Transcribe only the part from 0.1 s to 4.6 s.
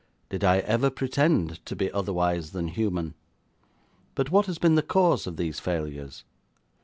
Did I ever pretend to be otherwise than human? But what has